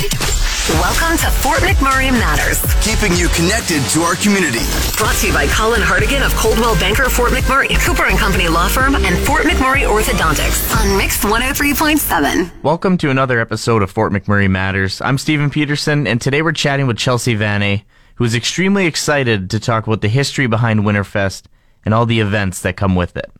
Welcome 0.00 1.18
to 1.18 1.26
Fort 1.26 1.58
McMurray 1.58 2.10
Matters. 2.10 2.62
Keeping 2.82 3.14
you 3.18 3.28
connected 3.28 3.82
to 3.90 4.00
our 4.00 4.14
community. 4.14 4.64
Brought 4.96 5.14
to 5.16 5.26
you 5.26 5.32
by 5.34 5.46
Colin 5.48 5.82
Hardigan 5.82 6.24
of 6.24 6.34
Coldwell 6.36 6.74
Banker 6.76 7.10
Fort 7.10 7.32
McMurray, 7.32 7.78
Cooper 7.84 8.06
and 8.06 8.18
Company 8.18 8.48
Law 8.48 8.68
Firm, 8.68 8.94
and 8.94 9.18
Fort 9.26 9.42
McMurray 9.42 9.86
Orthodontics 9.86 10.74
on 10.74 10.96
Mix 10.96 11.22
103.7. 11.22 12.62
Welcome 12.62 12.96
to 12.96 13.10
another 13.10 13.40
episode 13.40 13.82
of 13.82 13.90
Fort 13.90 14.10
McMurray 14.10 14.50
Matters. 14.50 15.02
I'm 15.02 15.18
Stephen 15.18 15.50
Peterson, 15.50 16.06
and 16.06 16.18
today 16.18 16.40
we're 16.40 16.52
chatting 16.52 16.86
with 16.86 16.96
Chelsea 16.96 17.36
Vanney, 17.36 17.82
who 18.14 18.24
is 18.24 18.34
extremely 18.34 18.86
excited 18.86 19.50
to 19.50 19.60
talk 19.60 19.86
about 19.86 20.00
the 20.00 20.08
history 20.08 20.46
behind 20.46 20.80
Winterfest 20.80 21.42
and 21.84 21.92
all 21.92 22.06
the 22.06 22.20
events 22.20 22.62
that 22.62 22.78
come 22.78 22.94
with 22.94 23.18
it. 23.18 23.30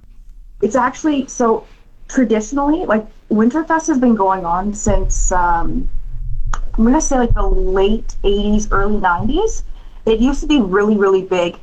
It's 0.61 0.77
actually 0.77 1.27
so 1.27 1.67
traditionally, 2.09 2.85
like 2.85 3.07
Winterfest 3.31 3.87
has 3.87 3.99
been 3.99 4.15
going 4.15 4.45
on 4.45 4.75
since 4.75 5.33
um, 5.33 5.89
I'm 6.77 6.85
gonna 6.85 7.01
say 7.01 7.19
like 7.19 7.35
the 7.35 7.47
late 7.47 8.15
80s, 8.25 8.69
early 8.71 8.99
90s. 8.99 9.65
It 10.07 10.21
used 10.21 10.41
to 10.41 10.47
be 10.47 10.61
really, 10.61 10.97
really 10.97 11.23
big. 11.23 11.59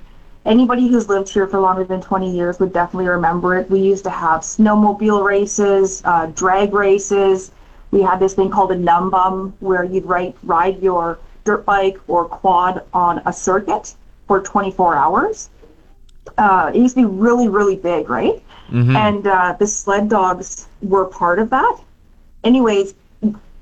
Anybody 0.46 0.88
who's 0.88 1.10
lived 1.10 1.28
here 1.28 1.48
for 1.48 1.60
longer 1.60 1.84
than 1.84 2.02
20 2.02 2.32
years 2.32 2.60
would 2.60 2.72
definitely 2.72 3.10
remember 3.10 3.58
it. 3.58 3.70
We 3.70 3.80
used 3.82 4.06
to 4.06 4.10
have 4.10 4.42
snowmobile 4.42 5.24
races, 5.24 6.02
uh, 6.06 6.28
drag 6.28 6.74
races. 6.74 7.52
We 7.92 8.02
had 8.02 8.20
this 8.20 8.34
thing 8.34 8.50
called 8.50 8.72
a 8.72 8.76
numbum 8.78 9.54
where 9.60 9.84
you'd 9.84 10.06
ride, 10.06 10.36
ride 10.44 10.82
your 10.82 11.20
dirt 11.44 11.66
bike 11.66 11.98
or 12.08 12.26
quad 12.26 12.84
on 12.94 13.22
a 13.26 13.34
circuit 13.34 13.96
for 14.28 14.42
24 14.42 14.96
hours. 14.96 15.50
Uh, 16.38 16.72
it 16.74 16.80
used 16.80 16.96
to 16.96 17.02
be 17.02 17.06
really, 17.06 17.48
really 17.50 17.76
big, 17.76 18.10
right? 18.10 18.42
Mm-hmm. 18.70 18.96
And 18.96 19.28
uh, 19.28 19.56
the 19.58 19.68
sled 19.68 20.10
dogs 20.10 20.68
were 20.82 21.06
part 21.06 21.40
of 21.40 21.50
that. 21.50 21.80
Anyways, 22.44 22.94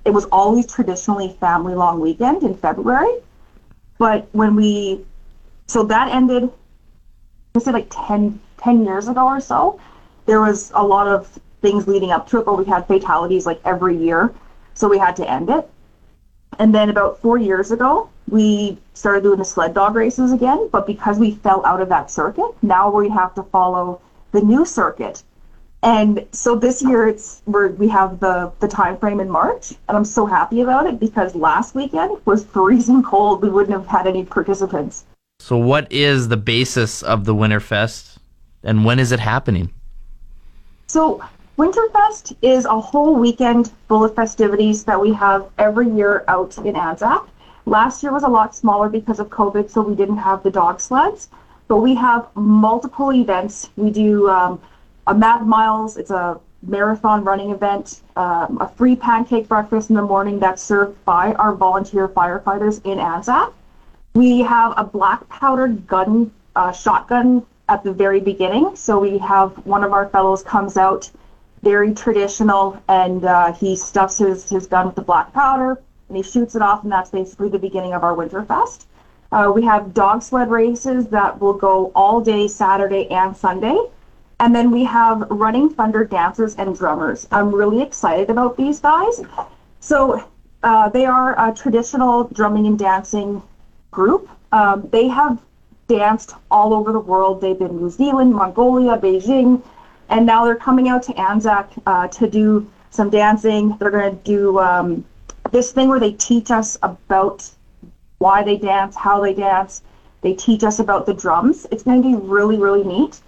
it 0.05 0.13
was 0.13 0.25
always 0.25 0.67
traditionally 0.67 1.35
family 1.39 1.73
long 1.73 1.99
weekend 1.99 2.43
in 2.43 2.55
February. 2.55 3.15
But 3.97 4.29
when 4.33 4.55
we, 4.55 5.03
so 5.67 5.83
that 5.83 6.09
ended, 6.09 6.49
I 7.55 7.59
say 7.59 7.71
like 7.71 7.87
10, 7.89 8.39
10 8.57 8.85
years 8.85 9.07
ago 9.07 9.25
or 9.25 9.39
so. 9.39 9.79
There 10.27 10.41
was 10.41 10.71
a 10.75 10.83
lot 10.83 11.07
of 11.07 11.27
things 11.61 11.87
leading 11.87 12.11
up 12.11 12.27
to 12.29 12.39
it, 12.39 12.45
but 12.45 12.57
we 12.57 12.65
had 12.65 12.85
fatalities 12.85 13.45
like 13.45 13.59
every 13.65 13.97
year. 13.97 14.33
So 14.75 14.87
we 14.87 14.99
had 14.99 15.15
to 15.17 15.29
end 15.29 15.49
it. 15.49 15.67
And 16.59 16.73
then 16.73 16.89
about 16.89 17.19
four 17.21 17.37
years 17.37 17.71
ago, 17.71 18.09
we 18.29 18.77
started 18.93 19.23
doing 19.23 19.39
the 19.39 19.45
sled 19.45 19.73
dog 19.73 19.95
races 19.95 20.31
again. 20.31 20.69
But 20.71 20.85
because 20.85 21.17
we 21.17 21.31
fell 21.31 21.65
out 21.65 21.81
of 21.81 21.89
that 21.89 22.11
circuit, 22.11 22.51
now 22.61 22.91
we 22.91 23.09
have 23.09 23.33
to 23.35 23.43
follow 23.43 24.01
the 24.31 24.41
new 24.41 24.65
circuit 24.65 25.23
and 25.85 26.25
so 26.31 26.55
this 26.55 26.81
year 26.81 27.07
it's 27.07 27.43
we 27.45 27.67
we 27.69 27.87
have 27.87 28.19
the 28.19 28.51
the 28.59 28.67
time 28.67 28.97
frame 28.97 29.19
in 29.19 29.29
March, 29.29 29.71
and 29.87 29.95
I'm 29.95 30.03
so 30.03 30.25
happy 30.25 30.61
about 30.61 30.87
it 30.87 30.99
because 30.99 31.35
last 31.35 31.75
weekend 31.75 32.17
was 32.25 32.43
freezing 32.43 33.03
cold. 33.03 33.43
We 33.43 33.49
wouldn't 33.49 33.77
have 33.77 33.85
had 33.85 34.07
any 34.07 34.25
participants. 34.25 35.05
So 35.39 35.57
what 35.57 35.91
is 35.91 36.27
the 36.27 36.37
basis 36.37 37.03
of 37.03 37.25
the 37.25 37.35
Winterfest, 37.35 38.17
and 38.63 38.83
when 38.83 38.97
is 38.97 39.11
it 39.11 39.19
happening? 39.19 39.71
So 40.87 41.23
Winterfest 41.59 42.35
is 42.41 42.65
a 42.65 42.79
whole 42.79 43.15
weekend 43.15 43.71
full 43.87 44.03
of 44.03 44.15
festivities 44.15 44.83
that 44.85 44.99
we 44.99 45.13
have 45.13 45.47
every 45.59 45.89
year 45.89 46.23
out 46.27 46.57
in 46.57 46.75
Anzac. 46.75 47.27
Last 47.67 48.01
year 48.01 48.11
was 48.11 48.23
a 48.23 48.27
lot 48.27 48.55
smaller 48.55 48.89
because 48.89 49.19
of 49.19 49.29
COVID, 49.29 49.69
so 49.69 49.81
we 49.81 49.95
didn't 49.95 50.17
have 50.17 50.41
the 50.41 50.51
dog 50.51 50.81
sleds. 50.81 51.29
But 51.67 51.77
we 51.77 51.95
have 51.95 52.27
multiple 52.35 53.11
events. 53.11 53.69
We 53.75 53.89
do 53.89 54.29
um, 54.29 54.61
a 55.07 55.13
Mad 55.13 55.45
Miles. 55.45 55.97
It's 55.97 56.11
a 56.11 56.39
marathon 56.63 57.23
running 57.23 57.51
event, 57.51 58.01
um, 58.15 58.57
a 58.59 58.67
free 58.67 58.95
pancake 58.95 59.47
breakfast 59.47 59.89
in 59.89 59.95
the 59.95 60.01
morning 60.01 60.39
that's 60.39 60.61
served 60.61 61.03
by 61.05 61.33
our 61.33 61.53
volunteer 61.53 62.07
firefighters 62.07 62.83
in 62.85 62.99
Anzac. 62.99 63.53
We 64.15 64.39
have 64.39 64.73
a 64.77 64.83
black 64.83 65.27
powder 65.29 65.67
gun 65.67 66.31
uh, 66.55 66.71
shotgun 66.71 67.45
at 67.67 67.83
the 67.83 67.91
very 67.91 68.19
beginning. 68.19 68.75
So 68.75 68.99
we 68.99 69.17
have 69.19 69.51
one 69.65 69.83
of 69.83 69.91
our 69.91 70.07
fellows 70.09 70.41
comes 70.43 70.77
out 70.77 71.11
very 71.61 71.93
traditional 71.93 72.81
and 72.87 73.25
uh, 73.25 73.51
he 73.53 73.75
stuffs 73.75 74.19
his, 74.19 74.49
his 74.49 74.67
gun 74.67 74.85
with 74.85 74.95
the 74.95 75.01
black 75.01 75.33
powder 75.33 75.81
and 76.07 76.17
he 76.17 76.23
shoots 76.23 76.55
it 76.55 76.61
off 76.61 76.83
and 76.83 76.91
that's 76.91 77.09
basically 77.09 77.49
the 77.49 77.59
beginning 77.59 77.93
of 77.93 78.03
our 78.03 78.15
Winterfest. 78.15 78.85
Uh, 79.31 79.51
we 79.53 79.63
have 79.63 79.93
dog 79.93 80.21
sled 80.21 80.49
races 80.49 81.07
that 81.07 81.39
will 81.41 81.53
go 81.53 81.91
all 81.95 82.21
day 82.21 82.47
Saturday 82.47 83.09
and 83.09 83.35
Sunday. 83.35 83.77
And 84.39 84.53
then 84.53 84.71
we 84.71 84.83
have 84.83 85.27
Running 85.29 85.69
Thunder 85.69 86.03
dancers 86.03 86.55
and 86.55 86.75
drummers. 86.75 87.27
I'm 87.31 87.53
really 87.53 87.81
excited 87.81 88.29
about 88.29 88.57
these 88.57 88.79
guys. 88.79 89.21
So 89.79 90.23
uh, 90.63 90.89
they 90.89 91.05
are 91.05 91.35
a 91.39 91.53
traditional 91.53 92.25
drumming 92.25 92.67
and 92.67 92.77
dancing 92.77 93.41
group. 93.91 94.29
Um, 94.51 94.89
they 94.91 95.07
have 95.07 95.41
danced 95.87 96.33
all 96.51 96.73
over 96.73 96.91
the 96.91 96.99
world. 96.99 97.39
They've 97.39 97.57
been 97.57 97.77
New 97.77 97.89
Zealand, 97.89 98.33
Mongolia, 98.33 98.97
Beijing, 98.97 99.61
and 100.09 100.25
now 100.25 100.43
they're 100.45 100.55
coming 100.55 100.89
out 100.89 101.03
to 101.03 101.13
Anzac 101.19 101.71
uh, 101.85 102.07
to 102.09 102.29
do 102.29 102.69
some 102.89 103.09
dancing. 103.09 103.77
They're 103.77 103.91
going 103.91 104.15
to 104.17 104.23
do 104.23 104.59
um, 104.59 105.05
this 105.51 105.71
thing 105.71 105.87
where 105.87 105.99
they 105.99 106.13
teach 106.13 106.51
us 106.51 106.77
about 106.83 107.49
why 108.17 108.43
they 108.43 108.57
dance, 108.57 108.95
how 108.95 109.21
they 109.21 109.33
dance. 109.33 109.81
They 110.21 110.33
teach 110.33 110.63
us 110.63 110.79
about 110.79 111.05
the 111.05 111.13
drums. 111.13 111.67
It's 111.71 111.83
going 111.83 112.01
to 112.01 112.09
be 112.09 112.15
really, 112.15 112.57
really 112.57 112.83
neat. 112.83 113.21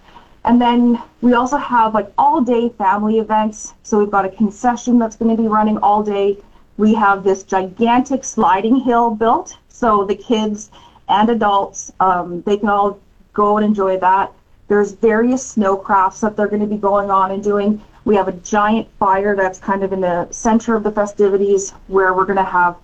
And 0.44 0.60
then 0.60 1.02
we 1.20 1.34
also 1.34 1.56
have 1.56 1.94
like 1.94 2.12
all 2.16 2.40
day 2.40 2.68
family 2.70 3.18
events. 3.18 3.74
So 3.82 3.98
we've 3.98 4.10
got 4.10 4.24
a 4.24 4.30
concession 4.30 4.98
that's 4.98 5.16
going 5.16 5.34
to 5.36 5.40
be 5.40 5.48
running 5.48 5.78
all 5.78 6.02
day. 6.02 6.38
We 6.76 6.94
have 6.94 7.24
this 7.24 7.42
gigantic 7.42 8.24
sliding 8.24 8.76
hill 8.80 9.10
built. 9.10 9.56
So 9.68 10.04
the 10.04 10.14
kids 10.14 10.70
and 11.08 11.28
adults, 11.28 11.92
um, 12.00 12.42
they 12.42 12.56
can 12.56 12.68
all 12.68 12.98
go 13.32 13.56
and 13.56 13.66
enjoy 13.66 13.98
that. 13.98 14.32
There's 14.68 14.92
various 14.92 15.46
snow 15.46 15.76
crafts 15.76 16.20
that 16.20 16.36
they're 16.36 16.48
going 16.48 16.62
to 16.62 16.66
be 16.66 16.76
going 16.76 17.10
on 17.10 17.30
and 17.30 17.42
doing. 17.42 17.82
We 18.04 18.16
have 18.16 18.28
a 18.28 18.32
giant 18.32 18.88
fire 18.98 19.34
that's 19.34 19.58
kind 19.58 19.82
of 19.82 19.92
in 19.92 20.00
the 20.00 20.28
center 20.30 20.74
of 20.74 20.82
the 20.82 20.92
festivities 20.92 21.70
where 21.88 22.14
we're 22.14 22.26
going 22.26 22.36
to 22.36 22.44
have 22.44 22.76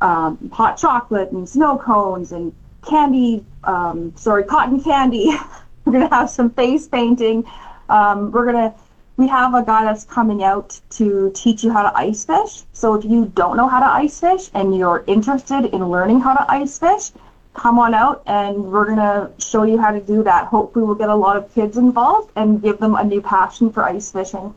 um, 0.00 0.50
hot 0.52 0.76
chocolate 0.76 1.32
and 1.32 1.48
snow 1.48 1.78
cones 1.78 2.32
and 2.32 2.54
candy, 2.86 3.44
um, 3.64 4.12
sorry, 4.16 4.44
cotton 4.44 4.82
candy. 4.82 5.36
We're 5.86 5.92
gonna 5.92 6.14
have 6.14 6.28
some 6.30 6.50
face 6.50 6.88
painting. 6.88 7.44
Um, 7.88 8.32
we're 8.32 8.44
gonna 8.44 8.74
we 9.16 9.28
have 9.28 9.54
a 9.54 9.62
guy 9.62 9.84
that's 9.84 10.02
coming 10.02 10.42
out 10.42 10.80
to 10.90 11.30
teach 11.32 11.62
you 11.62 11.72
how 11.72 11.84
to 11.84 11.96
ice 11.96 12.24
fish. 12.24 12.64
So 12.72 12.94
if 12.94 13.04
you 13.04 13.26
don't 13.36 13.56
know 13.56 13.68
how 13.68 13.78
to 13.78 13.86
ice 13.86 14.18
fish 14.18 14.50
and 14.52 14.76
you're 14.76 15.04
interested 15.06 15.66
in 15.66 15.88
learning 15.88 16.20
how 16.20 16.34
to 16.34 16.44
ice 16.50 16.76
fish, 16.76 17.12
come 17.54 17.78
on 17.78 17.94
out 17.94 18.24
and 18.26 18.64
we're 18.64 18.84
gonna 18.84 19.30
show 19.38 19.62
you 19.62 19.78
how 19.78 19.92
to 19.92 20.00
do 20.00 20.24
that. 20.24 20.46
Hopefully 20.46 20.84
we'll 20.84 20.96
get 20.96 21.08
a 21.08 21.14
lot 21.14 21.36
of 21.36 21.54
kids 21.54 21.76
involved 21.76 22.32
and 22.34 22.60
give 22.60 22.78
them 22.78 22.96
a 22.96 23.04
new 23.04 23.22
passion 23.22 23.70
for 23.70 23.84
ice 23.84 24.10
fishing. 24.10 24.52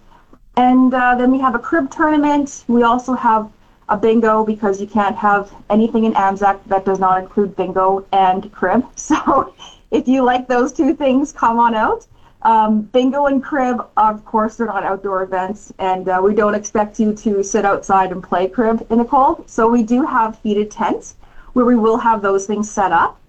And 0.57 0.91
uh, 0.91 1.13
then 1.13 1.31
we 1.31 1.39
have 1.39 1.53
a 1.53 1.59
crib 1.59 1.91
tournament. 1.91 2.65
We 2.67 2.81
also 2.81 3.13
have 3.13 3.51
a 3.87 3.95
bingo 3.95 4.43
because 4.43 4.81
you 4.81 4.87
can't 4.87 5.15
have 5.15 5.53
anything 5.69 6.05
in 6.05 6.15
Anzac 6.15 6.63
that 6.65 6.85
does 6.85 6.99
not 6.99 7.21
include 7.21 7.55
bingo 7.55 8.03
and 8.11 8.51
crib. 8.51 8.83
So 8.95 9.53
if 9.91 10.07
you 10.07 10.23
like 10.23 10.47
those 10.47 10.71
two 10.71 10.95
things, 10.95 11.31
come 11.31 11.59
on 11.59 11.75
out. 11.75 12.05
Um, 12.43 12.83
bingo 12.83 13.25
and 13.25 13.43
crib, 13.43 13.85
of 13.97 14.23
course, 14.23 14.55
they're 14.55 14.67
not 14.67 14.83
outdoor 14.83 15.23
events, 15.23 15.73
and 15.77 16.07
uh, 16.07 16.21
we 16.23 16.33
don't 16.33 16.55
expect 16.55 16.99
you 16.99 17.13
to 17.13 17.43
sit 17.43 17.65
outside 17.65 18.11
and 18.11 18.23
play 18.23 18.47
crib 18.47 18.85
in 18.89 18.99
the 18.99 19.05
cold. 19.05 19.49
So 19.49 19.67
we 19.67 19.83
do 19.83 20.05
have 20.05 20.39
heated 20.41 20.71
tents 20.71 21.15
where 21.53 21.65
we 21.65 21.75
will 21.75 21.97
have 21.97 22.21
those 22.21 22.45
things 22.45 22.69
set 22.69 22.91
up. 22.91 23.19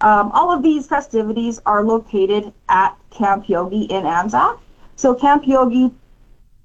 Um, 0.00 0.30
all 0.32 0.50
of 0.50 0.62
these 0.62 0.86
festivities 0.86 1.60
are 1.66 1.84
located 1.84 2.52
at 2.68 2.96
Camp 3.10 3.48
Yogi 3.48 3.82
in 3.82 4.06
Anzac. 4.06 4.58
So 4.96 5.14
Camp 5.14 5.46
Yogi, 5.46 5.92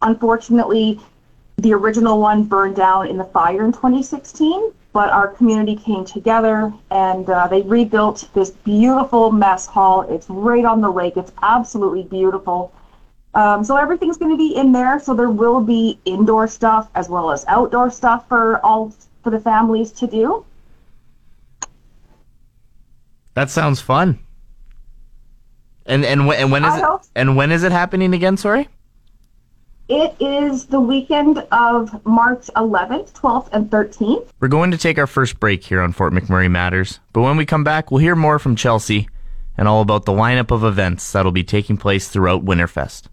unfortunately, 0.02 1.00
the 1.58 1.74
original 1.74 2.20
one 2.20 2.44
burned 2.44 2.76
down 2.76 3.08
in 3.08 3.18
the 3.18 3.26
fire 3.26 3.64
in 3.64 3.72
2016 3.72 4.72
but 4.94 5.10
our 5.10 5.28
community 5.28 5.76
came 5.76 6.06
together 6.06 6.72
and 6.92 7.28
uh, 7.30 7.48
they 7.48 7.62
rebuilt 7.64 8.30
this 8.34 8.52
beautiful 8.52 9.32
mess 9.32 9.66
hall. 9.66 10.02
It's 10.04 10.30
right 10.30 10.64
on 10.66 10.82
the 10.82 10.90
lake. 10.90 11.18
It's 11.18 11.32
absolutely 11.42 12.04
beautiful. 12.04 12.72
Um, 13.34 13.64
so 13.64 13.76
everything's 13.76 14.18
going 14.18 14.30
to 14.32 14.38
be 14.38 14.56
in 14.56 14.72
there. 14.72 15.00
So 15.00 15.16
there 15.16 15.32
will 15.32 15.60
be 15.62 16.00
indoor 16.06 16.48
stuff 16.48 16.90
as 16.94 17.10
well 17.10 17.32
as 17.32 17.44
outdoor 17.48 17.90
stuff 17.90 18.28
for 18.30 18.64
all 18.64 18.94
for 19.24 19.32
the 19.32 19.40
families 19.40 19.92
to 19.94 20.06
do. 20.08 20.46
That 23.34 23.50
sounds 23.50 23.82
fun. 23.82 24.20
And 25.88 26.06
and, 26.06 26.22
wh- 26.30 26.36
and 26.40 26.52
when 26.52 26.64
is 26.64 26.74
I 26.74 26.78
it? 26.78 26.84
hope- 26.84 27.02
And 27.16 27.36
when 27.36 27.52
is 27.52 27.64
it 27.64 27.72
happening 27.72 28.14
again? 28.14 28.38
Sorry. 28.38 28.70
It 29.96 30.16
is 30.20 30.66
the 30.66 30.82
weekend 30.82 31.38
of 31.52 32.04
March 32.04 32.50
11th, 32.56 33.14
12th, 33.14 33.50
and 33.52 33.70
13th. 33.70 34.28
We're 34.40 34.48
going 34.48 34.72
to 34.72 34.78
take 34.80 34.98
our 34.98 35.06
first 35.06 35.40
break 35.40 35.64
here 35.64 35.82
on 35.82 35.94
Fort 35.94 36.14
McMurray 36.14 36.50
Matters, 36.50 37.00
but 37.14 37.22
when 37.22 37.38
we 37.38 37.46
come 37.46 37.64
back, 37.64 37.92
we'll 37.92 38.00
hear 38.00 38.16
more 38.16 38.40
from 38.40 38.56
Chelsea 38.56 39.08
and 39.56 39.68
all 39.68 39.82
about 39.82 40.06
the 40.06 40.12
lineup 40.12 40.50
of 40.50 40.64
events 40.64 41.12
that'll 41.12 41.32
be 41.32 41.44
taking 41.44 41.78
place 41.78 42.08
throughout 42.08 42.44
Winterfest. 42.44 43.04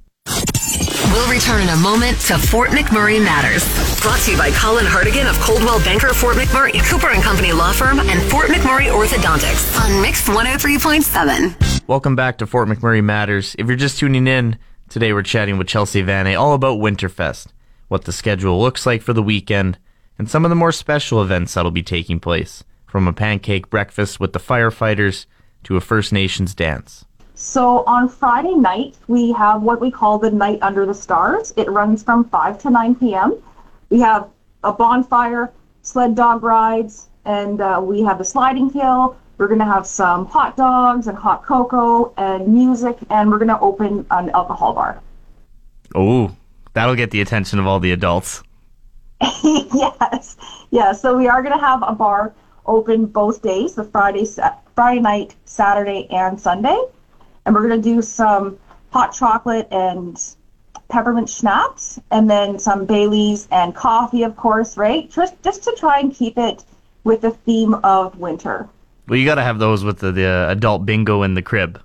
We'll 1.13 1.31
return 1.31 1.61
in 1.61 1.69
a 1.69 1.77
moment 1.77 2.19
to 2.21 2.39
Fort 2.39 2.71
McMurray 2.71 3.23
Matters. 3.23 3.63
Brought 4.01 4.21
to 4.21 4.31
you 4.33 4.39
by 4.39 4.51
Colin 4.53 4.87
Hardigan 4.87 5.29
of 5.29 5.39
Coldwell 5.41 5.81
Banker 5.81 6.15
Fort 6.15 6.37
McMurray, 6.37 6.83
Cooper 6.89 7.11
and 7.11 7.23
Company 7.23 7.53
Law 7.53 7.73
Firm, 7.73 8.01
and 8.01 8.23
Fort 8.31 8.49
McMurray 8.49 8.91
Orthodontics 8.91 9.79
on 9.85 10.01
Mix 10.01 10.27
103.7. 10.27 11.87
Welcome 11.87 12.17
back 12.17 12.39
to 12.39 12.47
Fort 12.47 12.69
McMurray 12.69 13.05
Matters. 13.05 13.55
If 13.59 13.67
you're 13.67 13.77
just 13.77 13.99
tuning 13.99 14.27
in, 14.27 14.57
today 14.91 15.13
we're 15.13 15.23
chatting 15.23 15.57
with 15.57 15.69
Chelsea 15.69 16.03
Vanne 16.03 16.37
all 16.37 16.53
about 16.53 16.81
Winterfest, 16.81 17.47
what 17.87 18.05
the 18.05 18.13
schedule 18.13 18.61
looks 18.61 18.85
like 18.85 19.01
for 19.01 19.13
the 19.13 19.23
weekend, 19.23 19.79
and 20.19 20.29
some 20.29 20.45
of 20.45 20.49
the 20.49 20.57
more 20.57 20.73
special 20.73 21.23
events 21.23 21.55
that'll 21.55 21.71
be 21.71 21.83
taking 21.83 22.19
place, 22.19 22.65
from 22.87 23.07
a 23.07 23.13
pancake 23.13 23.71
breakfast 23.71 24.19
with 24.19 24.33
the 24.33 24.41
firefighters 24.41 25.27
to 25.63 25.77
a 25.77 25.81
First 25.81 26.13
Nations 26.13 26.57
dance. 26.57 27.05
So 27.35 27.85
on 27.85 28.09
Friday 28.09 28.55
night, 28.55 28.97
we 29.07 29.33
have 29.33 29.63
what 29.63 29.81
we 29.81 29.93
call 29.93 30.19
the 30.19 30.31
Night 30.31 30.59
Under 30.61 30.85
the 30.85 30.93
Stars. 30.93 31.55
It 31.57 31.71
runs 31.71 32.03
from 32.03 32.25
5 32.25 32.61
to 32.63 32.71
9 32.71 32.97
p.m. 32.97 33.41
We 33.91 34.01
have 34.01 34.29
a 34.65 34.73
bonfire, 34.73 35.53
sled 35.83 36.17
dog 36.17 36.43
rides, 36.43 37.09
and 37.25 37.61
uh, 37.61 37.81
we 37.83 38.03
have 38.03 38.19
the 38.19 38.25
sliding 38.25 38.71
hill. 38.71 39.17
We're 39.41 39.49
going 39.49 39.61
to 39.61 39.65
have 39.65 39.87
some 39.87 40.27
hot 40.27 40.55
dogs 40.59 41.07
and 41.07 41.17
hot 41.17 41.47
cocoa 41.47 42.13
and 42.19 42.47
music, 42.47 42.99
and 43.09 43.31
we're 43.31 43.39
going 43.39 43.49
to 43.49 43.59
open 43.61 44.05
an 44.11 44.29
alcohol 44.35 44.75
bar. 44.75 45.01
Oh, 45.95 46.37
that'll 46.75 46.95
get 46.95 47.11
the 47.11 47.23
attention 47.23 47.59
of 47.59 47.67
all 47.67 47.81
the 47.81 47.93
adults. 47.93 48.43
yes, 49.43 50.37
yeah. 50.69 50.93
So 50.93 51.17
we 51.17 51.27
are 51.27 51.43
going 51.43 51.59
to 51.59 51.65
have 51.65 51.83
a 51.87 51.95
bar 51.95 52.35
open 52.67 53.07
both 53.07 53.41
days, 53.41 53.75
the 53.77 53.85
Friday, 53.85 54.27
Friday 54.75 55.01
night, 55.01 55.35
Saturday, 55.47 56.07
and 56.11 56.39
Sunday, 56.39 56.79
and 57.47 57.55
we're 57.55 57.67
going 57.67 57.81
to 57.81 57.89
do 57.95 58.03
some 58.03 58.59
hot 58.91 59.15
chocolate 59.15 59.69
and 59.71 60.23
peppermint 60.91 61.31
schnapps, 61.31 61.99
and 62.11 62.29
then 62.29 62.59
some 62.59 62.85
Baileys 62.85 63.49
and 63.51 63.75
coffee, 63.75 64.23
of 64.23 64.37
course, 64.37 64.77
right? 64.77 65.11
Just 65.11 65.43
just 65.43 65.63
to 65.63 65.75
try 65.79 65.99
and 65.99 66.15
keep 66.15 66.37
it 66.37 66.63
with 67.05 67.23
the 67.23 67.31
theme 67.31 67.73
of 67.73 68.19
winter. 68.19 68.69
Well, 69.11 69.19
you 69.19 69.27
got 69.27 69.35
to 69.35 69.43
have 69.43 69.59
those 69.59 69.83
with 69.83 69.99
the, 69.99 70.13
the 70.13 70.49
adult 70.51 70.87
bingo 70.87 71.25
in 71.25 71.35
the 71.35 71.43
crib. 71.43 71.83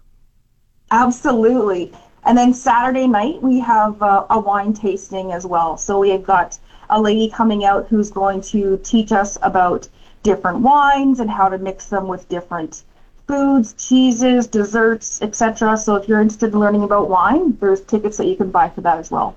Absolutely. 0.92 1.92
And 2.24 2.38
then 2.38 2.54
Saturday 2.54 3.08
night, 3.08 3.42
we 3.42 3.60
have 3.62 4.00
uh, 4.00 4.28
a 4.30 4.40
wine 4.40 4.74
tasting 4.74 5.32
as 5.32 5.44
well. 5.44 5.76
So 5.76 5.98
we 5.98 6.12
have 6.12 6.24
got 6.24 6.60
a 6.92 7.02
lady 7.02 7.32
coming 7.32 7.66
out 7.66 7.88
who's 7.88 8.12
going 8.12 8.42
to 8.54 8.80
teach 8.84 9.12
us 9.12 9.40
about 9.42 9.90
different 10.22 10.60
wines 10.60 11.20
and 11.20 11.28
how 11.28 11.50
to 11.50 11.58
mix 11.58 11.88
them 11.88 12.08
with 12.08 12.30
different 12.30 12.84
foods, 13.28 13.74
cheeses, 13.74 14.46
desserts, 14.46 15.20
etc. 15.24 15.78
So 15.78 15.96
if 15.96 16.08
you're 16.08 16.22
interested 16.22 16.54
in 16.54 16.60
learning 16.60 16.84
about 16.84 17.10
wine, 17.10 17.58
there's 17.60 17.82
tickets 17.82 18.18
that 18.18 18.28
you 18.28 18.36
can 18.36 18.52
buy 18.52 18.70
for 18.70 18.82
that 18.82 19.00
as 19.00 19.10
well. 19.10 19.36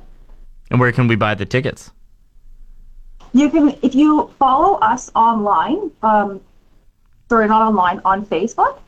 And 0.71 0.79
where 0.79 0.93
can 0.93 1.09
we 1.09 1.17
buy 1.17 1.35
the 1.35 1.47
tickets? 1.47 1.91
You 3.33 3.49
can, 3.49 3.79
if 3.81 3.95
you 3.95 4.31
follow 4.39 4.75
us 4.81 5.11
online, 5.15 5.91
um, 6.03 6.43
sorry, 7.29 7.47
not 7.47 7.63
online, 7.63 8.01
on 8.05 8.25
Facebook, 8.25 8.79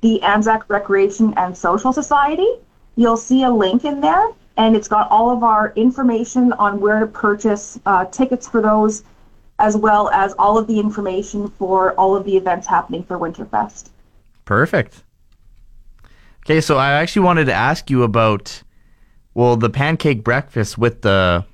the 0.00 0.20
Anzac 0.22 0.68
Recreation 0.68 1.32
and 1.36 1.56
Social 1.56 1.92
Society, 1.92 2.48
you'll 2.96 3.16
see 3.16 3.44
a 3.44 3.50
link 3.50 3.84
in 3.84 4.00
there, 4.00 4.28
and 4.56 4.76
it's 4.76 4.88
got 4.88 5.10
all 5.10 5.30
of 5.30 5.42
our 5.42 5.72
information 5.76 6.52
on 6.54 6.80
where 6.80 7.00
to 7.00 7.06
purchase 7.06 7.78
uh, 7.86 8.04
tickets 8.06 8.48
for 8.48 8.60
those, 8.60 9.04
as 9.58 9.76
well 9.76 10.08
as 10.10 10.34
all 10.38 10.58
of 10.58 10.66
the 10.66 10.78
information 10.80 11.48
for 11.50 11.92
all 11.94 12.16
of 12.16 12.24
the 12.24 12.36
events 12.36 12.66
happening 12.66 13.04
for 13.04 13.18
Winterfest. 13.18 13.90
Perfect. 14.44 15.04
Okay, 16.44 16.60
so 16.60 16.76
I 16.76 16.92
actually 16.92 17.22
wanted 17.22 17.46
to 17.46 17.54
ask 17.54 17.88
you 17.88 18.02
about 18.02 18.62
well 19.32 19.56
the 19.56 19.70
pancake 19.70 20.22
breakfast 20.22 20.76
with 20.76 21.02
the 21.02 21.44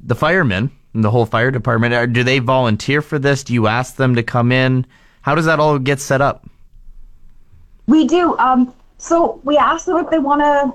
the 0.00 0.14
firemen 0.14 0.70
and 0.92 1.04
the 1.04 1.10
whole 1.10 1.26
fire 1.26 1.50
department. 1.50 2.12
Do 2.12 2.24
they 2.24 2.40
volunteer 2.40 3.00
for 3.00 3.18
this? 3.18 3.44
Do 3.44 3.54
you 3.54 3.68
ask 3.68 3.96
them 3.96 4.16
to 4.16 4.22
come 4.22 4.50
in? 4.50 4.86
How 5.22 5.34
does 5.34 5.44
that 5.44 5.60
all 5.60 5.78
get 5.78 6.00
set 6.00 6.20
up? 6.20 6.48
We 7.86 8.06
do. 8.06 8.36
Um, 8.38 8.72
so 8.98 9.40
we 9.44 9.56
ask 9.56 9.86
them 9.86 9.96
if 9.98 10.10
they 10.10 10.18
want 10.18 10.40
to. 10.40 10.74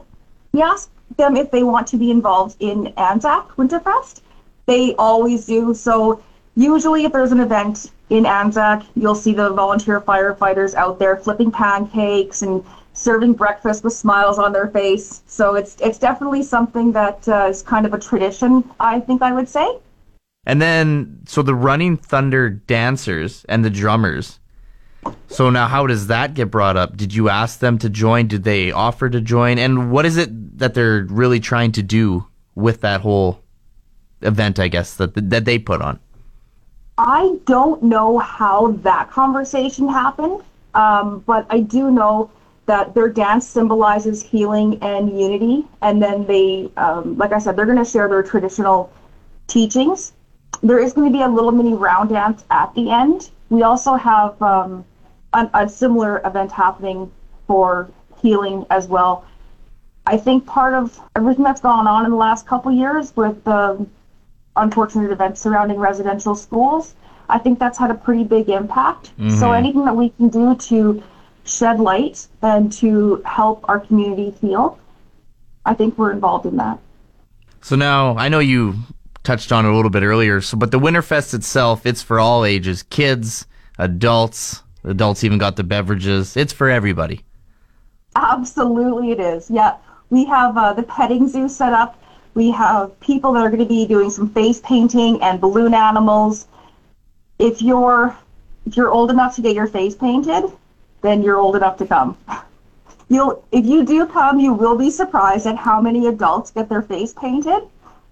We 0.52 0.62
ask 0.62 0.90
them 1.18 1.36
if 1.36 1.52
they 1.52 1.64
want 1.64 1.88
to 1.88 1.98
be 1.98 2.12
involved 2.12 2.58
in 2.60 2.88
Anzac 2.98 3.50
Winterfest. 3.56 4.22
They 4.66 4.96
always 4.96 5.46
do. 5.46 5.74
So 5.74 6.22
usually, 6.56 7.06
if 7.06 7.14
there's 7.14 7.32
an 7.32 7.40
event 7.40 7.92
in 8.10 8.26
Anzac, 8.26 8.84
you'll 8.96 9.16
see 9.16 9.34
the 9.34 9.50
volunteer 9.50 10.02
firefighters 10.02 10.76
out 10.76 11.00
there 11.00 11.18
flipping 11.18 11.52
pancakes 11.52 12.42
and 12.42 12.64
serving 12.94 13.34
breakfast 13.34 13.84
with 13.84 13.94
smiles 13.94 14.40
on 14.40 14.54
their 14.54 14.68
face. 14.68 15.22
So 15.28 15.56
it's 15.56 15.76
it's 15.82 15.98
definitely 15.98 16.44
something 16.44 16.92
that 16.94 17.28
uh, 17.28 17.48
is 17.50 17.62
kind 17.62 17.86
of 17.86 17.94
a 17.94 18.00
tradition. 18.00 18.64
I 18.80 19.00
think 19.00 19.22
I 19.22 19.32
would 19.32 19.50
say. 19.50 19.80
And 20.46 20.62
then 20.62 21.22
so 21.26 21.42
the 21.42 21.56
Running 21.56 21.98
Thunder 21.98 22.50
dancers 22.50 23.46
and 23.50 23.66
the 23.66 23.70
drummers. 23.70 24.40
So 25.28 25.50
now 25.50 25.68
how 25.68 25.88
does 25.88 26.08
that 26.08 26.34
get 26.34 26.52
brought 26.52 26.78
up? 26.78 26.98
Did 26.98 27.14
you 27.14 27.30
ask 27.30 27.60
them 27.60 27.78
to 27.80 27.90
join? 27.90 28.28
Did 28.28 28.44
they 28.44 28.72
offer 28.72 29.10
to 29.10 29.22
join? 29.22 29.58
And 29.58 29.92
what 29.92 30.06
is 30.06 30.18
it 30.18 30.58
that 30.60 30.74
they're 30.74 31.04
really 31.04 31.40
trying 31.40 31.72
to 31.74 31.84
do 31.84 32.26
with 32.56 32.82
that 32.82 33.02
whole 33.02 33.42
event, 34.22 34.60
I 34.60 34.68
guess, 34.68 34.96
that 34.96 35.14
that 35.16 35.46
they 35.46 35.60
put 35.60 35.82
on? 35.82 36.00
I 36.98 37.38
don't 37.46 37.84
know 37.84 38.20
how 38.20 38.72
that 38.84 39.12
conversation 39.12 39.90
happened, 39.90 40.42
um, 40.74 41.20
but 41.26 41.46
I 41.50 41.60
do 41.60 41.92
know 41.92 42.32
that 42.68 42.94
their 42.96 43.10
dance 43.10 43.46
symbolizes 43.46 44.24
healing 44.24 44.80
and 44.82 45.20
unity. 45.20 45.66
And 45.82 46.02
then 46.02 46.26
they, 46.26 46.72
um, 46.78 47.18
like 47.18 47.32
I 47.32 47.40
said, 47.40 47.56
they're 47.56 47.66
going 47.66 47.84
to 47.84 47.90
share 47.90 48.08
their 48.08 48.24
traditional 48.24 48.92
teachings. 49.48 50.14
There 50.62 50.80
is 50.80 50.94
going 50.94 51.12
to 51.12 51.18
be 51.18 51.24
a 51.24 51.28
little 51.28 51.52
mini 51.52 51.74
round 51.74 52.10
dance 52.10 52.44
at 52.50 52.74
the 52.76 52.90
end. 52.90 53.30
We 53.50 53.64
also 53.64 53.96
have 53.96 54.42
um, 54.42 54.86
a, 55.34 55.50
a 55.54 55.70
similar 55.70 56.22
event 56.26 56.52
happening 56.52 57.12
for 57.48 57.90
healing 58.22 58.66
as 58.70 58.88
well. 58.88 59.26
I 60.08 60.18
think 60.18 60.46
part 60.46 60.74
of 60.74 61.00
everything 61.16 61.44
that's 61.44 61.62
gone 61.62 61.88
on 61.88 62.06
in 62.06 62.12
the 62.12 62.18
last 62.18 62.46
couple 62.48 62.72
years 62.72 63.16
with 63.16 63.44
the 63.44 63.86
unfortunate 64.56 65.12
events 65.12 65.42
surrounding 65.42 65.78
residential 65.78 66.36
schools, 66.36 66.96
I 67.28 67.40
think 67.40 67.60
that's 67.60 67.78
had 67.78 67.92
a 67.92 67.96
pretty 67.96 68.24
big 68.24 68.50
impact. 68.50 69.12
So 69.40 69.52
anything 69.52 69.84
that 69.86 69.96
we 69.96 70.10
can 70.10 70.30
do 70.30 70.56
to 70.56 71.04
shed 71.44 71.80
light 71.80 72.28
and 72.42 72.72
to 72.74 73.22
help 73.26 73.66
our 73.68 73.80
community 73.80 74.32
heal, 74.42 74.80
I 75.66 75.74
think 75.74 75.98
we're 75.98 76.12
involved 76.12 76.46
in 76.46 76.58
that. 76.58 76.80
So 77.62 77.76
now 77.76 78.16
I 78.16 78.30
know 78.30 78.40
you 78.40 78.76
touched 79.26 79.52
on 79.52 79.66
it 79.66 79.70
a 79.70 79.76
little 79.76 79.92
bit 79.92 80.04
earlier. 80.04 80.40
So, 80.42 80.58
but 80.58 80.72
the 80.72 80.80
Winterfest 80.80 81.34
itself, 81.34 81.86
it's 81.86 82.02
for 82.02 82.20
all 82.20 82.46
ages, 82.46 82.84
kids, 82.84 83.46
adults. 83.78 84.64
Adults 84.84 85.24
even 85.24 85.38
got 85.38 85.56
the 85.56 85.64
beverages. 85.64 86.38
It's 86.38 86.54
for 86.54 86.70
everybody. 86.70 87.26
Absolutely, 88.16 89.12
it 89.12 89.20
is. 89.20 89.50
Yeah, 89.50 89.76
we 90.10 90.26
have 90.26 90.58
uh, 90.58 90.74
the 90.74 90.84
petting 90.84 91.28
zoo 91.28 91.50
set 91.50 91.74
up. 91.74 92.02
We 92.36 92.52
have 92.52 92.98
people 93.00 93.34
that 93.34 93.42
are 93.42 93.50
going 93.50 93.64
to 93.64 93.66
be 93.66 93.86
doing 93.86 94.10
some 94.10 94.30
face 94.30 94.62
painting 94.62 95.22
and 95.22 95.42
balloon 95.42 95.74
animals. 95.74 96.48
If 97.40 97.62
you're 97.62 98.16
if 98.66 98.78
you're 98.78 98.92
old 98.92 99.12
enough 99.12 99.36
to 99.36 99.42
get 99.42 99.56
your 99.56 99.68
face 99.68 99.96
painted, 99.96 100.52
then 101.02 101.22
you're 101.24 101.38
old 101.38 101.56
enough 101.56 101.78
to 101.78 101.86
come. 101.86 102.18
You'll 103.10 103.46
if 103.52 103.66
you 103.66 103.86
do 103.86 104.08
come, 104.08 104.40
you 104.40 104.54
will 104.54 104.78
be 104.78 104.90
surprised 104.90 105.46
at 105.46 105.58
how 105.58 105.80
many 105.80 106.08
adults 106.08 106.52
get 106.52 106.70
their 106.70 106.82
face 106.82 107.14
painted. 107.14 107.62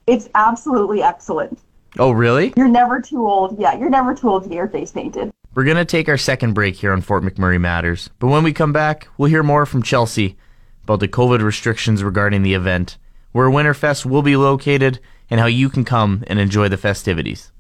It's 0.05 0.29
absolutely 0.35 1.01
excellent. 1.01 1.59
Oh, 1.97 2.11
really? 2.11 2.53
You're 2.57 2.67
never 2.67 2.99
too 2.99 3.25
old. 3.25 3.59
Yeah, 3.59 3.77
you're 3.77 3.89
never 3.89 4.13
too 4.13 4.29
old 4.29 4.43
to 4.43 4.49
get 4.49 4.55
your 4.55 4.67
face 4.67 4.91
painted. 4.91 5.31
We're 5.55 5.63
going 5.63 5.77
to 5.77 5.85
take 5.85 6.09
our 6.09 6.17
second 6.17 6.53
break 6.53 6.75
here 6.75 6.91
on 6.91 7.01
Fort 7.01 7.23
McMurray 7.23 7.61
Matters. 7.61 8.09
But 8.19 8.27
when 8.27 8.43
we 8.43 8.51
come 8.51 8.73
back, 8.73 9.07
we'll 9.17 9.29
hear 9.29 9.43
more 9.43 9.65
from 9.65 9.83
Chelsea 9.83 10.35
about 10.83 10.99
the 10.99 11.07
COVID 11.07 11.41
restrictions 11.41 12.03
regarding 12.03 12.41
the 12.41 12.55
event, 12.55 12.97
where 13.31 13.47
Winterfest 13.47 14.05
will 14.05 14.23
be 14.23 14.35
located, 14.35 14.99
and 15.29 15.39
how 15.39 15.45
you 15.45 15.69
can 15.69 15.85
come 15.85 16.23
and 16.27 16.37
enjoy 16.39 16.67
the 16.67 16.77
festivities. 16.77 17.52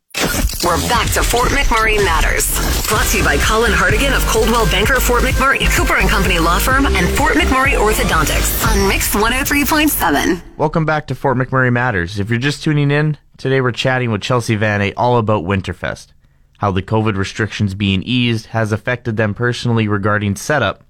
We're 0.63 0.77
back 0.87 1.11
to 1.11 1.23
Fort 1.23 1.49
McMurray 1.49 1.97
Matters. 1.97 2.49
Brought 2.87 3.05
to 3.07 3.17
you 3.17 3.23
by 3.25 3.37
Colin 3.37 3.73
Hardigan 3.73 4.15
of 4.15 4.25
Coldwell 4.27 4.65
Banker 4.67 4.99
Fort 5.01 5.21
McMurray, 5.21 5.69
Cooper 5.75 5.97
and 5.97 6.09
Company 6.09 6.39
Law 6.39 6.57
Firm, 6.57 6.85
and 6.85 7.17
Fort 7.17 7.33
McMurray 7.33 7.71
Orthodontics 7.71 8.65
on 8.65 8.87
Mix 8.87 9.13
103.7. 9.13 10.41
Welcome 10.55 10.85
back 10.85 11.07
to 11.07 11.15
Fort 11.15 11.37
McMurray 11.37 11.71
Matters. 11.71 12.17
If 12.17 12.29
you're 12.29 12.39
just 12.39 12.63
tuning 12.63 12.91
in, 12.91 13.17
today 13.37 13.59
we're 13.59 13.73
chatting 13.73 14.09
with 14.09 14.21
Chelsea 14.21 14.55
Vanne 14.55 14.93
all 14.95 15.17
about 15.17 15.43
Winterfest, 15.43 16.13
how 16.59 16.71
the 16.71 16.81
COVID 16.81 17.17
restrictions 17.17 17.75
being 17.75 18.01
eased 18.01 18.45
has 18.47 18.71
affected 18.71 19.17
them 19.17 19.33
personally 19.33 19.89
regarding 19.89 20.37
setup, 20.37 20.85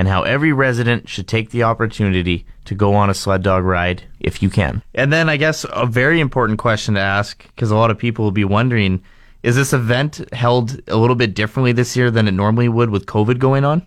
and 0.00 0.08
how 0.08 0.22
every 0.22 0.50
resident 0.50 1.06
should 1.10 1.28
take 1.28 1.50
the 1.50 1.62
opportunity 1.62 2.46
to 2.64 2.74
go 2.74 2.94
on 2.94 3.10
a 3.10 3.14
sled 3.14 3.42
dog 3.42 3.64
ride 3.64 4.02
if 4.18 4.42
you 4.42 4.48
can. 4.48 4.82
And 4.94 5.12
then 5.12 5.28
I 5.28 5.36
guess 5.36 5.66
a 5.70 5.84
very 5.84 6.20
important 6.20 6.58
question 6.58 6.94
to 6.94 7.00
ask, 7.00 7.46
because 7.48 7.70
a 7.70 7.76
lot 7.76 7.90
of 7.90 7.98
people 7.98 8.24
will 8.24 8.32
be 8.32 8.46
wondering, 8.46 9.02
is 9.42 9.56
this 9.56 9.74
event 9.74 10.22
held 10.32 10.80
a 10.88 10.96
little 10.96 11.16
bit 11.16 11.34
differently 11.34 11.72
this 11.72 11.98
year 11.98 12.10
than 12.10 12.26
it 12.26 12.32
normally 12.32 12.66
would 12.66 12.88
with 12.88 13.04
COVID 13.04 13.38
going 13.38 13.62
on? 13.62 13.84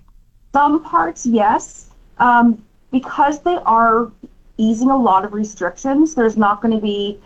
Some 0.53 0.83
parts, 0.83 1.25
yes. 1.25 1.89
Um, 2.19 2.63
because 2.91 3.41
they 3.41 3.57
are 3.65 4.11
easing 4.57 4.91
a 4.91 4.97
lot 4.97 5.25
of 5.25 5.33
restrictions, 5.33 6.13
there's 6.13 6.37
not 6.37 6.61
going 6.61 6.75
to 6.75 6.79
be 6.79 7.19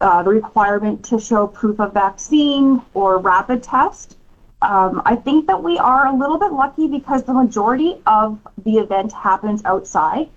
uh, 0.00 0.24
the 0.24 0.30
requirement 0.30 1.04
to 1.04 1.20
show 1.20 1.46
proof 1.46 1.78
of 1.78 1.94
vaccine 1.94 2.82
or 2.94 3.18
rapid 3.18 3.62
test. 3.62 4.16
Um, 4.62 5.02
I 5.04 5.16
think 5.16 5.46
that 5.48 5.62
we 5.62 5.78
are 5.78 6.06
a 6.06 6.16
little 6.16 6.38
bit 6.38 6.52
lucky 6.52 6.88
because 6.88 7.24
the 7.24 7.34
majority 7.34 8.00
of 8.06 8.38
the 8.64 8.78
event 8.78 9.12
happens 9.12 9.62
outside. 9.64 10.28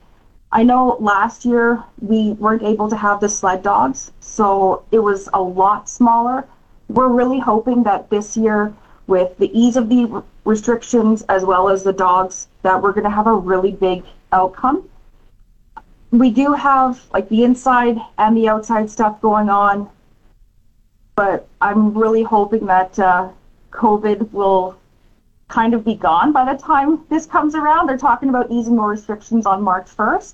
I 0.51 0.63
know 0.63 0.97
last 0.99 1.45
year 1.45 1.83
we 2.01 2.33
weren't 2.33 2.63
able 2.63 2.89
to 2.89 2.97
have 2.97 3.21
the 3.21 3.29
sled 3.29 3.63
dogs, 3.63 4.11
so 4.19 4.83
it 4.91 4.99
was 4.99 5.29
a 5.33 5.41
lot 5.41 5.87
smaller. 5.87 6.47
We're 6.89 7.07
really 7.07 7.39
hoping 7.39 7.83
that 7.83 8.09
this 8.09 8.35
year, 8.35 8.73
with 9.07 9.37
the 9.37 9.51
ease 9.57 9.77
of 9.77 9.89
the 9.89 10.23
restrictions 10.43 11.21
as 11.29 11.45
well 11.45 11.69
as 11.69 11.83
the 11.83 11.93
dogs, 11.93 12.47
that 12.63 12.81
we're 12.81 12.93
going 12.93 13.03
to 13.03 13.09
have 13.09 13.27
a 13.27 13.35
really 13.35 13.71
big 13.71 14.03
outcome. 14.31 14.89
We 16.11 16.31
do 16.31 16.53
have 16.53 16.99
like 17.13 17.29
the 17.29 17.43
inside 17.43 17.99
and 18.17 18.35
the 18.35 18.49
outside 18.49 18.89
stuff 18.89 19.21
going 19.21 19.49
on, 19.49 19.87
but 21.15 21.47
I'm 21.61 21.95
really 21.95 22.23
hoping 22.23 22.65
that 22.65 22.97
uh, 22.97 23.29
COVID 23.71 24.31
will 24.31 24.77
kind 25.47 25.73
of 25.73 25.83
be 25.83 25.95
gone 25.95 26.31
by 26.31 26.51
the 26.51 26.61
time 26.61 27.03
this 27.09 27.25
comes 27.25 27.55
around. 27.55 27.87
They're 27.87 27.97
talking 27.97 28.29
about 28.29 28.51
easing 28.51 28.75
more 28.75 28.89
restrictions 28.89 29.45
on 29.45 29.63
March 29.63 29.87
1st. 29.87 30.33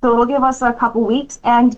So 0.00 0.12
it'll 0.12 0.26
give 0.26 0.42
us 0.42 0.62
a 0.62 0.72
couple 0.72 1.04
weeks. 1.04 1.40
And 1.44 1.76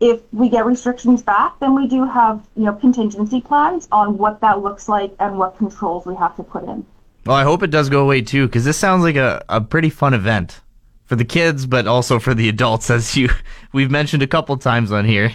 if 0.00 0.20
we 0.32 0.48
get 0.48 0.64
restrictions 0.64 1.22
back, 1.22 1.58
then 1.60 1.74
we 1.74 1.86
do 1.86 2.04
have, 2.04 2.46
you 2.56 2.64
know, 2.64 2.72
contingency 2.72 3.40
plans 3.40 3.86
on 3.92 4.16
what 4.16 4.40
that 4.40 4.62
looks 4.62 4.88
like 4.88 5.14
and 5.20 5.38
what 5.38 5.56
controls 5.58 6.06
we 6.06 6.14
have 6.16 6.34
to 6.36 6.42
put 6.42 6.64
in. 6.64 6.84
Well, 7.26 7.36
I 7.36 7.44
hope 7.44 7.62
it 7.62 7.70
does 7.70 7.90
go 7.90 8.02
away 8.02 8.22
too, 8.22 8.46
because 8.46 8.64
this 8.64 8.78
sounds 8.78 9.02
like 9.02 9.16
a, 9.16 9.44
a 9.48 9.60
pretty 9.60 9.90
fun 9.90 10.14
event 10.14 10.60
for 11.04 11.16
the 11.16 11.24
kids, 11.24 11.66
but 11.66 11.86
also 11.86 12.18
for 12.18 12.34
the 12.34 12.48
adults, 12.48 12.90
as 12.90 13.16
you 13.16 13.28
we've 13.72 13.90
mentioned 13.90 14.22
a 14.22 14.26
couple 14.26 14.56
times 14.56 14.90
on 14.90 15.04
here. 15.04 15.34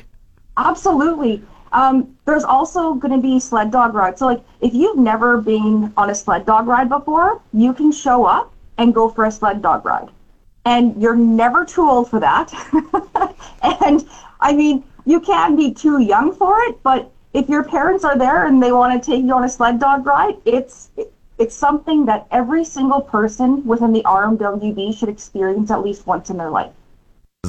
Absolutely. 0.58 1.44
Um, 1.76 2.16
there's 2.24 2.46
also 2.46 2.94
going 2.94 3.12
to 3.12 3.22
be 3.22 3.38
sled 3.38 3.70
dog 3.70 3.94
rides. 3.94 4.20
So, 4.20 4.28
like, 4.28 4.42
if 4.62 4.74
you've 4.74 4.98
never 4.98 5.42
been 5.42 5.92
on 5.98 6.10
a 6.10 6.16
sled 6.16 6.46
dog 6.46 6.68
ride 6.68 6.88
before, 6.88 7.42
you 7.52 7.74
can 7.74 7.92
show 7.92 8.24
up 8.24 8.54
and 8.78 8.96
go 8.96 9.10
for 9.10 9.26
a 9.26 9.32
sled 9.32 9.62
dog 9.62 9.86
ride. 9.86 10.08
And 10.64 11.00
you're 11.02 11.18
never 11.18 11.66
too 11.66 11.88
old 11.88 12.10
for 12.10 12.22
that. 12.22 12.54
and 13.62 14.08
I 14.40 14.54
mean, 14.54 14.86
you 15.06 15.20
can 15.20 15.58
be 15.58 15.74
too 15.74 16.00
young 16.00 16.34
for 16.34 16.62
it, 16.62 16.82
but 16.82 17.12
if 17.34 17.50
your 17.50 17.64
parents 17.64 18.06
are 18.06 18.18
there 18.18 18.48
and 18.48 18.64
they 18.64 18.72
want 18.72 19.04
to 19.04 19.12
take 19.12 19.26
you 19.26 19.34
on 19.34 19.44
a 19.44 19.50
sled 19.50 19.78
dog 19.78 20.06
ride, 20.06 20.36
it's 20.46 20.90
it's 21.38 21.54
something 21.54 22.06
that 22.06 22.26
every 22.32 22.64
single 22.64 23.02
person 23.02 23.62
within 23.66 23.92
the 23.92 24.02
RMWB 24.04 24.98
should 24.98 25.10
experience 25.10 25.70
at 25.70 25.84
least 25.84 26.08
once 26.08 26.30
in 26.30 26.38
their 26.38 26.50
life. 26.50 26.72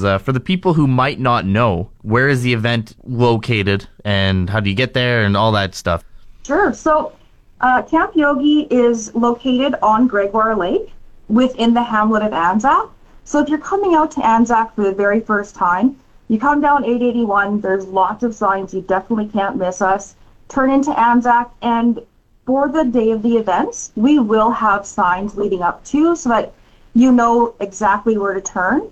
Uh, 0.04 0.18
for 0.18 0.32
the 0.32 0.40
people 0.40 0.74
who 0.74 0.86
might 0.86 1.18
not 1.20 1.44
know, 1.44 1.90
where 2.02 2.28
is 2.28 2.42
the 2.42 2.52
event 2.52 2.94
located 3.04 3.86
and 4.04 4.50
how 4.50 4.60
do 4.60 4.70
you 4.70 4.76
get 4.76 4.94
there 4.94 5.24
and 5.24 5.36
all 5.36 5.52
that 5.52 5.74
stuff? 5.74 6.04
Sure. 6.46 6.72
So, 6.72 7.12
uh, 7.60 7.82
Camp 7.82 8.14
Yogi 8.14 8.66
is 8.70 9.14
located 9.14 9.74
on 9.82 10.06
Gregoire 10.06 10.56
Lake 10.56 10.92
within 11.28 11.74
the 11.74 11.82
hamlet 11.82 12.22
of 12.22 12.32
Anzac. 12.32 12.88
So, 13.24 13.40
if 13.40 13.48
you're 13.48 13.58
coming 13.58 13.94
out 13.94 14.10
to 14.12 14.26
Anzac 14.26 14.74
for 14.74 14.84
the 14.84 14.92
very 14.92 15.20
first 15.20 15.54
time, 15.54 15.96
you 16.28 16.38
come 16.38 16.60
down 16.60 16.84
881, 16.84 17.60
there's 17.60 17.86
lots 17.86 18.22
of 18.22 18.34
signs, 18.34 18.74
you 18.74 18.80
definitely 18.80 19.28
can't 19.28 19.56
miss 19.56 19.80
us. 19.80 20.16
Turn 20.48 20.70
into 20.70 20.98
Anzac, 20.98 21.52
and 21.62 22.00
for 22.44 22.68
the 22.68 22.84
day 22.84 23.10
of 23.10 23.22
the 23.22 23.36
events, 23.36 23.92
we 23.96 24.18
will 24.18 24.50
have 24.50 24.86
signs 24.86 25.36
leading 25.36 25.62
up 25.62 25.84
to 25.86 26.14
so 26.14 26.28
that 26.28 26.52
you 26.94 27.12
know 27.12 27.54
exactly 27.60 28.16
where 28.16 28.34
to 28.34 28.40
turn. 28.40 28.90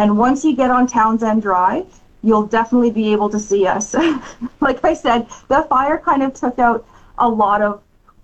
And 0.00 0.16
once 0.16 0.46
you 0.46 0.56
get 0.56 0.70
on 0.70 0.86
Townsend 0.86 1.42
Drive, 1.42 1.84
you'll 2.22 2.46
definitely 2.46 2.90
be 2.90 3.12
able 3.12 3.28
to 3.28 3.38
see 3.38 3.66
us. 3.66 3.94
like 4.60 4.82
I 4.82 4.94
said, 4.94 5.26
the 5.48 5.66
fire 5.68 5.98
kind 5.98 6.22
of 6.22 6.32
took 6.32 6.58
out 6.58 6.86
a 7.18 7.28
lot 7.28 7.60
of 7.60 7.82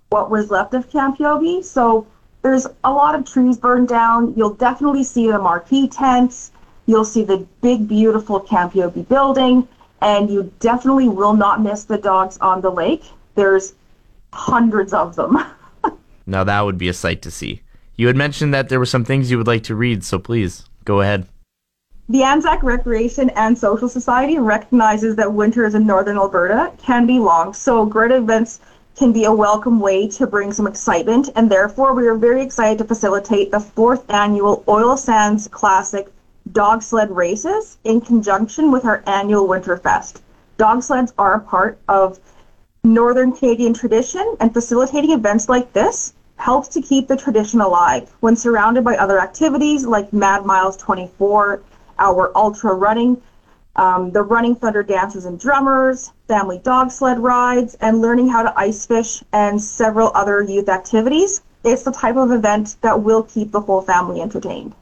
what 0.09 0.31
was 0.31 0.49
left 0.49 0.73
of 0.73 0.89
Camp 0.89 1.19
Yogi. 1.19 1.61
So 1.61 2.07
there's 2.41 2.65
a 2.83 2.91
lot 2.91 3.13
of 3.13 3.31
trees 3.31 3.57
burned 3.57 3.89
down. 3.89 4.33
You'll 4.35 4.55
definitely 4.55 5.03
see 5.03 5.27
the 5.27 5.37
marquee 5.37 5.87
tents. 5.87 6.51
You'll 6.87 7.05
see 7.05 7.23
the 7.23 7.45
big, 7.61 7.87
beautiful 7.87 8.39
Camp 8.39 8.73
Yogi 8.73 9.03
building. 9.03 9.67
And 10.01 10.31
you 10.31 10.51
definitely 10.59 11.09
will 11.09 11.35
not 11.35 11.61
miss 11.61 11.83
the 11.83 11.99
dogs 11.99 12.39
on 12.39 12.61
the 12.61 12.71
lake. 12.71 13.03
There's 13.35 13.75
hundreds 14.33 14.93
of 14.93 15.15
them. 15.15 15.37
now 16.25 16.43
that 16.43 16.61
would 16.61 16.79
be 16.79 16.89
a 16.89 16.93
sight 16.93 17.21
to 17.21 17.29
see. 17.29 17.61
You 17.97 18.07
had 18.07 18.15
mentioned 18.15 18.51
that 18.55 18.67
there 18.67 18.79
were 18.79 18.87
some 18.87 19.05
things 19.05 19.29
you 19.29 19.37
would 19.37 19.45
like 19.45 19.63
to 19.65 19.75
read, 19.75 20.03
so 20.03 20.17
please 20.17 20.67
go 20.83 21.01
ahead. 21.01 21.27
The 22.09 22.23
Anzac 22.23 22.63
Recreation 22.63 23.29
and 23.31 23.57
Social 23.57 23.89
Society 23.89 24.39
recognizes 24.39 25.17
that 25.17 25.33
winters 25.33 25.75
in 25.75 25.85
northern 25.85 26.15
Alberta 26.15 26.71
can 26.81 27.05
be 27.05 27.19
long, 27.19 27.53
so 27.53 27.85
great 27.85 28.11
events 28.11 28.61
can 28.95 29.11
be 29.11 29.25
a 29.25 29.33
welcome 29.33 29.81
way 29.81 30.07
to 30.11 30.25
bring 30.25 30.53
some 30.53 30.67
excitement, 30.67 31.29
and 31.35 31.51
therefore 31.51 31.93
we 31.93 32.07
are 32.07 32.15
very 32.15 32.41
excited 32.41 32.77
to 32.77 32.85
facilitate 32.85 33.51
the 33.51 33.59
fourth 33.59 34.09
annual 34.09 34.63
Oil 34.69 34.95
Sands 34.95 35.49
Classic 35.49 36.07
dog 36.53 36.81
sled 36.81 37.11
races 37.11 37.77
in 37.83 37.99
conjunction 37.99 38.71
with 38.71 38.85
our 38.85 39.03
annual 39.05 39.45
Winterfest. 39.45 40.21
Dog 40.57 40.83
sleds 40.83 41.13
are 41.17 41.33
a 41.33 41.41
part 41.41 41.77
of 41.89 42.19
Northern 42.85 43.33
Canadian 43.33 43.73
tradition, 43.73 44.37
and 44.39 44.53
facilitating 44.53 45.11
events 45.11 45.49
like 45.49 45.73
this 45.73 46.13
helps 46.37 46.69
to 46.69 46.81
keep 46.81 47.09
the 47.09 47.17
tradition 47.17 47.59
alive 47.59 48.09
when 48.21 48.37
surrounded 48.37 48.85
by 48.85 48.95
other 48.95 49.19
activities 49.19 49.85
like 49.85 50.13
Mad 50.13 50.45
Miles 50.45 50.77
24 50.77 51.61
our 51.99 52.31
ultra 52.35 52.73
running, 52.73 53.21
um, 53.75 54.11
the 54.11 54.23
running 54.23 54.55
thunder 54.55 54.83
dancers 54.83 55.25
and 55.25 55.39
drummers, 55.39 56.11
family 56.27 56.59
dog 56.63 56.91
sled 56.91 57.19
rides, 57.19 57.75
and 57.81 58.01
learning 58.01 58.27
how 58.29 58.43
to 58.43 58.53
ice 58.57 58.85
fish 58.85 59.23
and 59.33 59.61
several 59.61 60.11
other 60.15 60.41
youth 60.41 60.69
activities. 60.69 61.41
It's 61.63 61.83
the 61.83 61.91
type 61.91 62.15
of 62.15 62.31
event 62.31 62.77
that 62.81 63.01
will 63.01 63.23
keep 63.23 63.51
the 63.51 63.61
whole 63.61 63.81
family 63.81 64.21
entertained. 64.21 64.73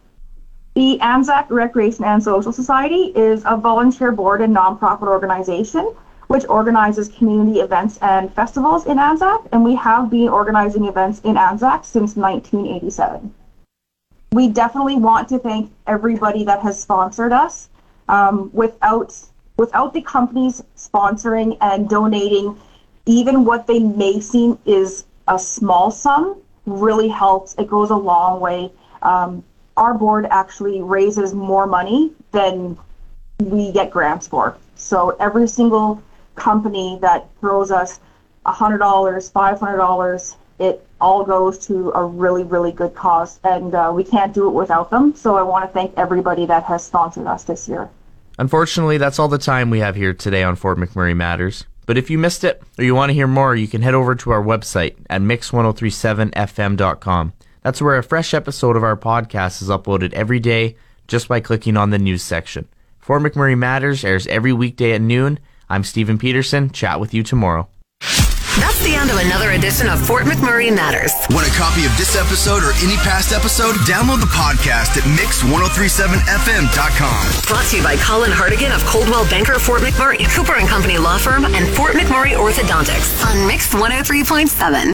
The 0.76 1.00
Anzac 1.00 1.50
Recreation 1.50 2.04
and 2.04 2.22
Social 2.22 2.52
Society 2.52 3.14
is 3.16 3.44
a 3.46 3.56
volunteer 3.56 4.12
board 4.12 4.42
and 4.42 4.56
nonprofit 4.56 5.08
organization 5.08 5.94
which 6.28 6.46
organizes 6.50 7.08
community 7.08 7.60
events 7.60 7.98
and 8.02 8.34
festivals 8.34 8.88
in 8.88 8.98
Anzac, 8.98 9.42
and 9.52 9.64
we 9.64 9.76
have 9.76 10.10
been 10.10 10.28
organizing 10.28 10.86
events 10.86 11.22
in 11.24 11.38
Anzac 11.38 11.86
since 11.86 12.16
1987 12.16 13.34
we 14.36 14.50
definitely 14.50 14.98
want 14.98 15.30
to 15.30 15.40
thank 15.40 15.72
everybody 15.88 16.44
that 16.44 16.60
has 16.60 16.80
sponsored 16.80 17.32
us. 17.32 17.70
Um, 18.10 18.52
without 18.54 19.18
without 19.58 19.94
the 19.94 20.02
companies 20.02 20.62
sponsoring 20.76 21.58
and 21.62 21.90
donating, 21.90 22.60
even 23.06 23.46
what 23.46 23.66
they 23.66 23.80
may 23.80 24.20
seem 24.20 24.60
is 24.66 25.06
a 25.30 25.40
small 25.40 25.90
sum, 25.90 26.36
really 26.66 27.08
helps. 27.08 27.56
It 27.58 27.70
goes 27.70 27.90
a 27.90 27.96
long 27.96 28.42
way. 28.42 28.72
Um, 29.02 29.42
our 29.78 29.94
board 29.94 30.28
actually 30.30 30.82
raises 30.82 31.34
more 31.34 31.66
money 31.66 32.12
than 32.32 32.78
we 33.40 33.72
get 33.72 33.90
grants 33.90 34.28
for. 34.28 34.58
So 34.76 35.12
every 35.22 35.48
single 35.48 36.04
company 36.36 37.00
that 37.02 37.30
throws 37.40 37.72
us 37.72 38.00
$100, 38.46 38.80
$500, 38.80 40.36
it 40.60 40.85
all 41.00 41.24
goes 41.24 41.58
to 41.68 41.92
a 41.92 42.04
really, 42.04 42.44
really 42.44 42.72
good 42.72 42.96
cause, 42.96 43.40
and 43.44 43.76
uh, 43.76 43.92
we 43.94 44.04
can't 44.04 44.34
do 44.34 44.48
it 44.48 44.52
without 44.52 44.90
them. 44.90 45.16
So 45.16 45.36
I 45.36 45.42
want 45.42 45.66
to 45.66 45.74
thank 45.74 45.94
everybody 45.98 46.46
that 46.46 46.64
has 46.64 46.84
sponsored 46.84 47.28
us 47.28 47.44
this 47.44 47.68
year. 47.68 47.90
Unfortunately, 48.38 48.98
that's 48.98 49.20
all 49.20 49.28
the 49.28 49.38
time 49.38 49.70
we 49.70 49.80
have 49.80 49.96
here 49.96 50.14
today 50.14 50.44
on 50.44 50.56
Fort 50.56 50.78
McMurray 50.78 51.16
Matters. 51.16 51.66
But 51.86 51.98
if 51.98 52.10
you 52.10 52.18
missed 52.18 52.44
it 52.44 52.62
or 52.78 52.84
you 52.84 52.96
want 52.96 53.10
to 53.10 53.14
hear 53.14 53.28
more, 53.28 53.56
you 53.56 53.68
can 53.68 53.82
head 53.82 53.94
over 53.94 54.16
to 54.16 54.32
our 54.32 54.44
website 54.44 54.96
at 55.10 55.22
mix1037fm.com. 55.22 57.34
That's 57.62 57.82
where 57.82 57.98
a 57.98 58.04
fresh 58.04 58.34
episode 58.34 58.76
of 58.76 58.84
our 58.84 58.98
podcast 58.98 59.62
is 59.62 59.70
uploaded 59.70 60.14
every 60.14 60.40
day 60.40 60.76
just 61.08 61.28
by 61.28 61.40
clicking 61.40 61.78
on 61.78 61.92
the 61.92 62.00
news 62.00 62.24
section. 62.24 62.68
Fort 63.00 63.22
McMurray 63.22 63.58
Matters 63.58 64.04
airs 64.04 64.28
every 64.28 64.54
weekday 64.54 64.94
at 64.94 65.02
noon. 65.02 65.40
I'm 65.70 65.84
Stephen 65.84 66.18
Peterson. 66.18 66.72
Chat 66.72 67.00
with 67.00 67.14
you 67.14 67.24
tomorrow. 67.24 67.70
That's 68.60 68.80
the 68.84 68.96
end 68.96 69.10
of 69.12 69.18
another 69.20 69.52
edition 69.52 69.88
of 69.90 70.00
Fort 70.00 70.24
McMurray 70.26 70.74
Matters. 70.74 71.12
Want 71.32 71.46
a 71.48 71.52
copy 71.60 71.86
of 71.86 71.92
this 71.98 72.16
episode 72.16 72.64
or 72.64 72.72
any 72.84 72.96
past 73.04 73.34
episode? 73.34 73.76
Download 73.84 74.20
the 74.24 74.32
podcast 74.32 74.96
at 74.96 75.04
mix1037fm.com. 75.20 77.22
Brought 77.48 77.66
to 77.72 77.78
you 77.78 77.84
by 77.84 77.98
Colin 77.98 78.32
Hardigan 78.32 78.72
of 78.74 78.84
Coldwell 78.86 79.26
Banker 79.30 79.60
Fort 79.60 79.82
McMurray, 79.82 80.24
Cooper 80.34 80.56
and 80.56 80.68
Company 80.68 80.98
Law 80.98 81.18
Firm, 81.18 81.44
and 81.46 81.68
Fort 81.76 81.96
McMurray 81.96 82.32
Orthodontics 82.32 83.26
on 83.28 83.46
Mix 83.48 83.68
103.7. 83.74 84.80